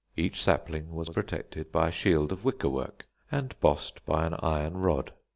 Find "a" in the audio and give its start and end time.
1.89-1.91